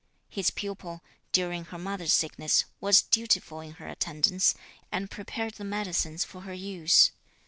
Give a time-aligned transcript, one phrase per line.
[0.29, 4.55] His pupil (during her mother's sickness) was dutiful in her attendance,
[4.91, 7.11] and prepared the medicines for her use.